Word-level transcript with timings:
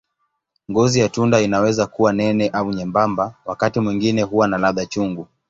Ngozi 0.71 0.99
ya 0.99 1.09
tunda 1.09 1.41
inaweza 1.41 1.87
kuwa 1.87 2.13
nene 2.13 2.49
au 2.49 2.71
nyembamba, 2.71 3.33
wakati 3.45 3.79
mwingine 3.79 4.21
huwa 4.21 4.47
na 4.47 4.57
ladha 4.57 4.85
chungu. 4.85 5.27